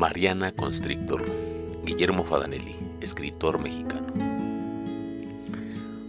[0.00, 1.22] Mariana Constrictor,
[1.84, 4.10] Guillermo Fadanelli, escritor mexicano.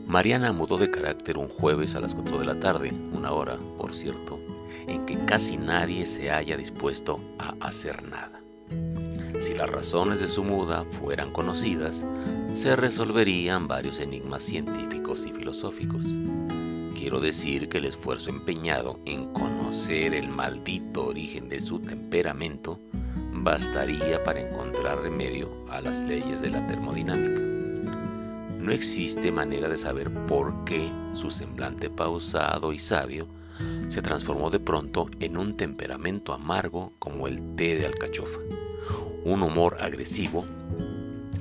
[0.08, 3.94] Mariana mudó de carácter un jueves a las 4 de la tarde, una hora, por
[3.94, 4.40] cierto,
[4.88, 8.42] en que casi nadie se haya dispuesto a hacer nada.
[9.42, 12.06] Si las razones de su muda fueran conocidas,
[12.54, 16.06] se resolverían varios enigmas científicos y filosóficos.
[16.96, 22.80] Quiero decir que el esfuerzo empeñado en conocer el maldito origen de su temperamento
[23.44, 27.42] bastaría para encontrar remedio a las leyes de la termodinámica.
[28.60, 33.28] No existe manera de saber por qué su semblante pausado y sabio
[33.90, 38.40] se transformó de pronto en un temperamento amargo como el té de alcachofa,
[39.26, 40.46] un humor agresivo,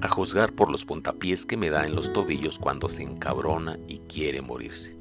[0.00, 3.98] a juzgar por los puntapiés que me da en los tobillos cuando se encabrona y
[3.98, 4.96] quiere morirse.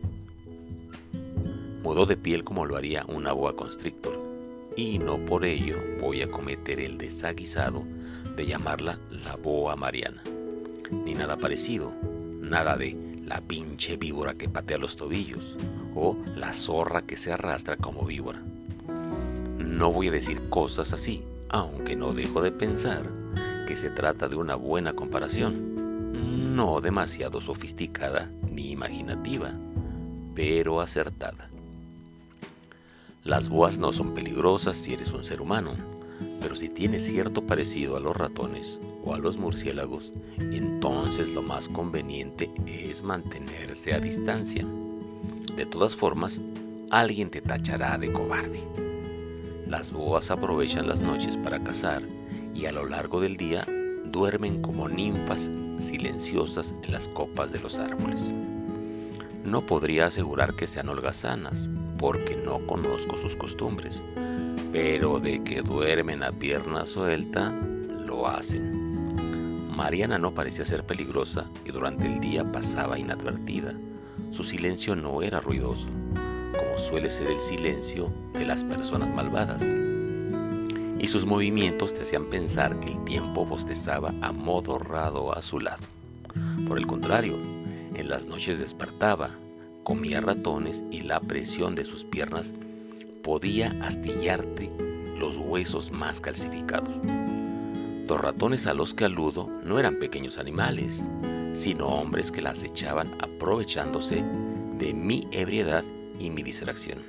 [1.82, 4.19] Mudó de piel como lo haría una boa constrictor,
[4.76, 7.84] y no por ello voy a cometer el desaguisado
[8.36, 10.24] de llamarla la boa mariana,
[10.92, 11.92] ni nada parecido,
[12.40, 15.56] nada de la pinche víbora que patea los tobillos
[15.96, 18.42] o la zorra que se arrastra como víbora.
[19.58, 23.04] No voy a decir cosas así, aunque no dejo de pensar
[23.68, 29.54] que se trata de una buena comparación, no demasiado sofisticada ni imaginativa,
[30.34, 31.50] pero acertada.
[33.30, 35.74] Las boas no son peligrosas si eres un ser humano,
[36.42, 41.70] pero si tienes cierto parecido a los ratones o a los murciélagos, entonces lo más
[41.70, 44.66] conveniente es mantenerse a distancia.
[45.56, 46.42] De todas formas,
[46.90, 48.68] alguien te tachará de cobarde.
[49.68, 52.02] Las boas aprovechan las noches para cazar
[52.56, 53.64] y a lo largo del día
[54.06, 58.32] duermen como ninfas silenciosas en las copas de los árboles.
[59.46, 64.02] No podría asegurar que sean holgazanas, porque no conozco sus costumbres,
[64.72, 67.52] pero de que duermen a pierna suelta,
[68.06, 69.70] lo hacen.
[69.70, 73.74] Mariana no parecía ser peligrosa y durante el día pasaba inadvertida.
[74.32, 75.90] Su silencio no era ruidoso,
[76.58, 79.72] como suele ser el silencio de las personas malvadas.
[81.00, 85.84] Y sus movimientos te hacían pensar que el tiempo bostezaba amodorrado a su lado.
[86.68, 87.36] Por el contrario,
[87.94, 89.30] en las noches despertaba,
[89.90, 92.54] comía ratones y la presión de sus piernas
[93.24, 94.70] podía astillarte
[95.18, 96.94] los huesos más calcificados.
[98.08, 101.04] Los ratones a los que aludo no eran pequeños animales,
[101.54, 104.24] sino hombres que las echaban aprovechándose
[104.78, 105.84] de mi ebriedad
[106.20, 107.00] y mi distracción.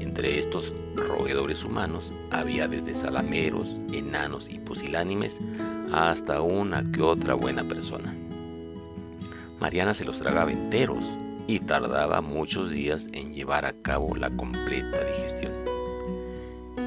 [0.00, 5.38] Entre estos roedores humanos había desde salameros, enanos y pusilánimes
[5.92, 8.16] hasta una que otra buena persona.
[9.60, 15.04] Mariana se los tragaba enteros, y tardaba muchos días en llevar a cabo la completa
[15.04, 15.52] digestión.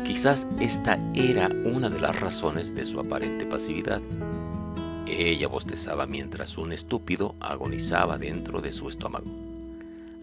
[0.04, 4.02] Quizás esta era una de las razones de su aparente pasividad.
[5.08, 9.30] Ella bostezaba mientras un estúpido agonizaba dentro de su estómago.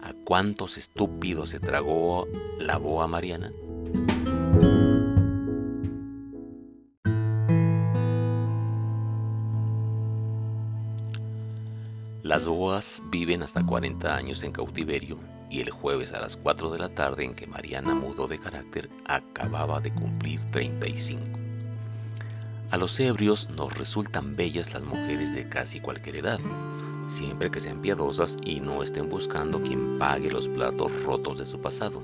[0.01, 2.27] ¿A cuántos estúpidos se tragó
[2.59, 3.51] la boa mariana?
[12.25, 15.19] Las boas viven hasta 40 años en cautiverio
[15.51, 18.89] y el jueves a las 4 de la tarde en que Mariana mudó de carácter
[19.05, 21.21] acababa de cumplir 35.
[22.71, 26.39] A los ebrios nos resultan bellas las mujeres de casi cualquier edad,
[27.07, 31.61] siempre que sean piadosas y no estén buscando quien pague los platos rotos de su
[31.61, 32.01] pasado.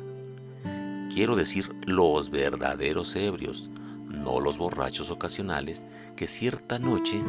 [1.12, 3.72] Quiero decir los verdaderos ebrios,
[4.06, 5.84] no los borrachos ocasionales
[6.16, 7.24] que cierta noche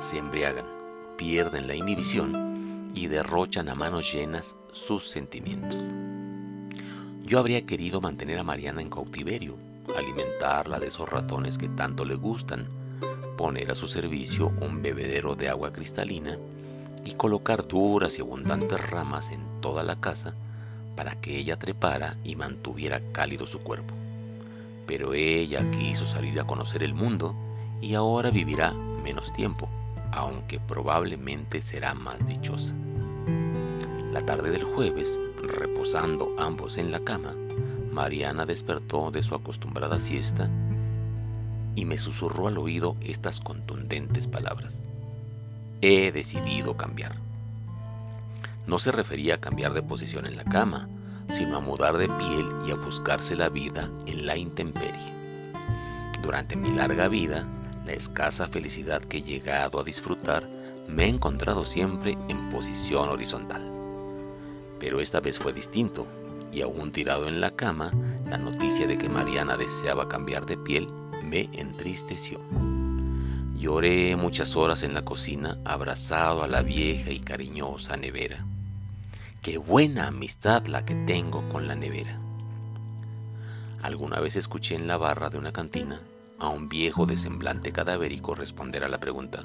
[0.00, 0.81] se embriagan
[1.22, 5.78] pierden la inhibición y derrochan a manos llenas sus sentimientos.
[7.24, 9.54] Yo habría querido mantener a Mariana en cautiverio,
[9.96, 12.66] alimentarla de esos ratones que tanto le gustan,
[13.38, 16.36] poner a su servicio un bebedero de agua cristalina
[17.04, 20.34] y colocar duras y abundantes ramas en toda la casa
[20.96, 23.94] para que ella trepara y mantuviera cálido su cuerpo.
[24.88, 27.36] Pero ella quiso salir a conocer el mundo
[27.80, 29.68] y ahora vivirá menos tiempo
[30.12, 32.74] aunque probablemente será más dichosa.
[34.12, 37.34] La tarde del jueves, reposando ambos en la cama,
[37.90, 40.48] Mariana despertó de su acostumbrada siesta
[41.74, 44.82] y me susurró al oído estas contundentes palabras.
[45.80, 47.16] He decidido cambiar.
[48.66, 50.88] No se refería a cambiar de posición en la cama,
[51.30, 55.12] sino a mudar de piel y a buscarse la vida en la intemperie.
[56.22, 57.46] Durante mi larga vida
[57.84, 60.48] la escasa felicidad que he llegado a disfrutar
[60.88, 63.62] me he encontrado siempre en posición horizontal.
[64.78, 66.06] Pero esta vez fue distinto,
[66.52, 67.92] y aún tirado en la cama,
[68.28, 70.86] la noticia de que Mariana deseaba cambiar de piel
[71.24, 72.38] me entristeció.
[73.56, 78.44] Lloré muchas horas en la cocina abrazado a la vieja y cariñosa nevera.
[79.40, 82.18] Qué buena amistad la que tengo con la nevera.
[83.82, 86.00] Alguna vez escuché en la barra de una cantina
[86.42, 89.44] a un viejo de semblante cadavérico responder a la pregunta,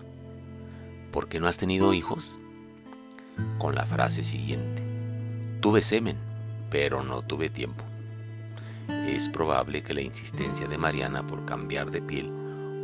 [1.12, 2.38] ¿por qué no has tenido hijos?
[3.60, 4.82] Con la frase siguiente,
[5.62, 6.18] tuve semen,
[6.72, 7.84] pero no tuve tiempo.
[8.90, 12.32] Es probable que la insistencia de Mariana por cambiar de piel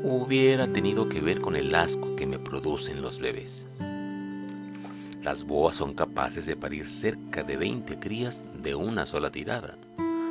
[0.03, 3.65] hubiera tenido que ver con el asco que me producen los bebés.
[5.23, 9.75] Las boas son capaces de parir cerca de 20 crías de una sola tirada,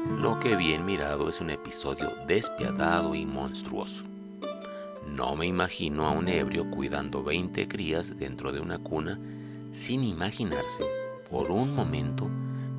[0.07, 4.05] lo que bien mirado es un episodio despiadado y monstruoso.
[5.07, 9.19] No me imagino a un ebrio cuidando 20 crías dentro de una cuna
[9.71, 10.85] sin imaginarse
[11.31, 12.29] por un momento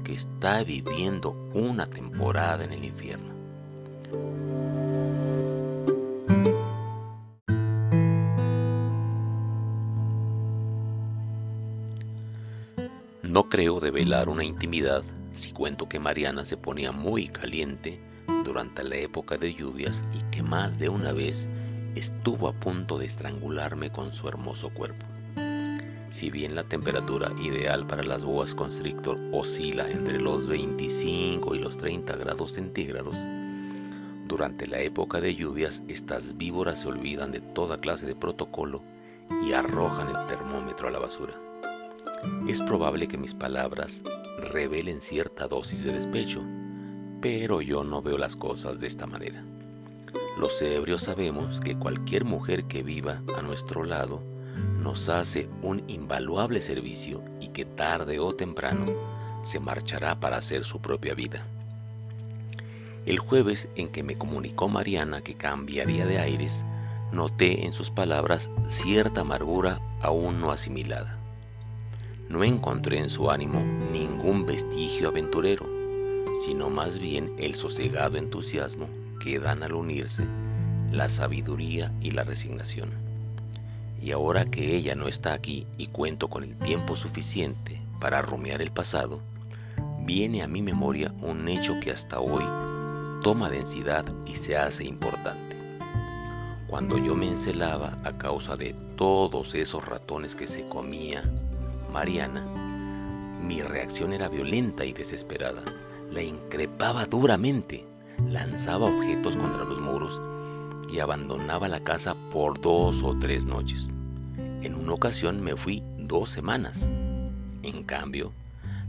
[0.03, 3.33] que está viviendo una temporada en el infierno.
[13.23, 15.03] No creo develar una intimidad
[15.33, 17.99] si cuento que Mariana se ponía muy caliente
[18.45, 21.49] durante la época de lluvias y que más de una vez
[21.95, 25.05] estuvo a punto de estrangularme con su hermoso cuerpo.
[26.09, 31.77] Si bien la temperatura ideal para las boas constrictor oscila entre los 25 y los
[31.77, 33.25] 30 grados centígrados,
[34.27, 38.83] durante la época de lluvias estas víboras se olvidan de toda clase de protocolo
[39.47, 41.33] y arrojan el termómetro a la basura.
[42.47, 44.03] Es probable que mis palabras
[44.37, 46.43] revelen cierta dosis de despecho,
[47.21, 49.43] pero yo no veo las cosas de esta manera.
[50.37, 54.23] Los ebrios sabemos que cualquier mujer que viva a nuestro lado
[54.81, 58.85] nos hace un invaluable servicio y que tarde o temprano
[59.43, 61.45] se marchará para hacer su propia vida.
[63.05, 66.63] El jueves en que me comunicó Mariana que cambiaría de aires,
[67.11, 71.22] noté en sus palabras cierta amargura aún no asimilada.
[72.29, 73.61] No encontré en su ánimo
[73.91, 75.67] ningún vestigio aventurero,
[76.45, 78.87] sino más bien el sosegado entusiasmo
[79.19, 80.27] que dan al unirse
[80.91, 82.89] la sabiduría y la resignación.
[84.01, 88.61] Y ahora que ella no está aquí y cuento con el tiempo suficiente para rumiar
[88.61, 89.21] el pasado,
[90.01, 92.43] viene a mi memoria un hecho que hasta hoy
[93.21, 95.55] toma densidad y se hace importante.
[96.67, 101.23] Cuando yo me encelaba a causa de todos esos ratones que se comía
[101.93, 102.43] Mariana,
[103.39, 105.61] mi reacción era violenta y desesperada.
[106.11, 107.85] La increpaba duramente,
[108.27, 110.19] lanzaba objetos contra los muros
[110.91, 113.91] y abandonaba la casa por dos o tres noches.
[114.63, 116.89] En una ocasión me fui dos semanas.
[117.61, 118.33] En cambio,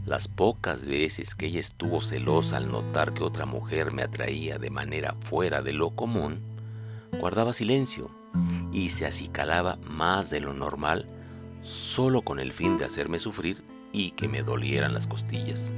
[0.07, 4.71] las pocas veces que ella estuvo celosa al notar que otra mujer me atraía de
[4.71, 6.41] manera fuera de lo común,
[7.19, 8.09] guardaba silencio
[8.73, 11.07] y se acicalaba más de lo normal
[11.65, 15.69] solo con el fin de hacerme sufrir y que me dolieran las costillas.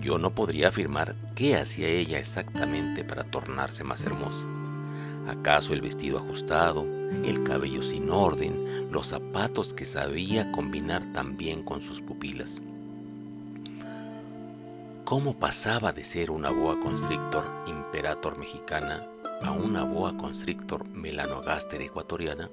[0.00, 4.48] Yo no podría afirmar qué hacía ella exactamente para tornarse más hermosa.
[5.28, 6.86] ¿Acaso el vestido ajustado,
[7.24, 12.62] el cabello sin orden, los zapatos que sabía combinar tan bien con sus pupilas?
[15.04, 19.06] ¿Cómo pasaba de ser una boa constrictor imperator mexicana
[19.42, 22.48] a una boa constrictor melanogaster ecuatoriana?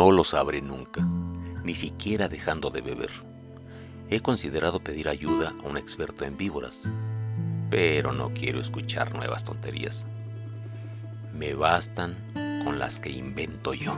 [0.00, 1.06] No lo sabré nunca
[1.62, 3.10] ni siquiera dejando de beber.
[4.08, 6.84] He considerado pedir ayuda a un experto en víboras,
[7.68, 10.06] pero no quiero escuchar nuevas tonterías.
[11.34, 12.16] Me bastan
[12.64, 13.94] con las que invento yo.